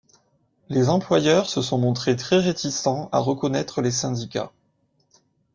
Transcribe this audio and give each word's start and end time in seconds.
Les 0.69 0.89
employeurs 0.89 1.47
se 1.47 1.61
sont 1.61 1.77
montrés 1.77 2.15
très 2.15 2.39
réticents 2.39 3.07
à 3.11 3.19
reconnaître 3.19 3.83
les 3.83 3.91
syndicats. 3.91 4.51